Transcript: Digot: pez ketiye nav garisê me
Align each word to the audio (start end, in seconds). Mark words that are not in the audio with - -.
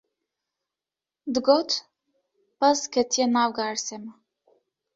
Digot: 1.33 1.75
pez 2.59 2.79
ketiye 2.93 3.25
nav 3.33 3.49
garisê 3.57 3.97
me 4.03 4.11